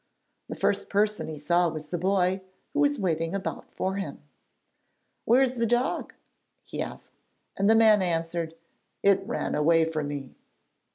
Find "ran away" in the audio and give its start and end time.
9.27-9.85